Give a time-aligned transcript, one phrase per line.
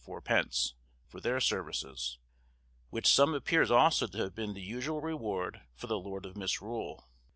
[1.07, 2.17] _for their services,
[2.89, 7.07] which sum appears also to have been the usual reward for the lord of Misrule.